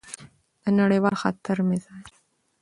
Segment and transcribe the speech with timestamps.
[0.63, 2.07] د نړیوال خطر مزاج: